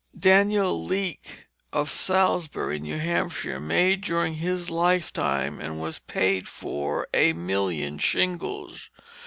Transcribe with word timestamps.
Daniel 0.17 0.83
Leake 0.83 1.45
of 1.71 1.91
Salisbury, 1.91 2.79
New 2.79 2.97
Hampshire, 2.97 3.59
made 3.59 4.01
during 4.01 4.33
his 4.33 4.71
lifetime 4.71 5.59
and 5.59 5.79
was 5.79 5.99
paid 5.99 6.47
for 6.47 7.07
a 7.13 7.33
million 7.33 7.99
shingles. 7.99 8.89